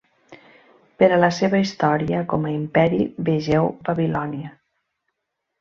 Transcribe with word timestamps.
Per 1.01 1.09
a 1.17 1.19
la 1.23 1.29
seva 1.41 1.59
història 1.65 2.23
com 2.33 2.47
a 2.47 2.55
imperi 2.55 3.05
vegeu 3.29 3.73
Babilònia. 3.91 4.55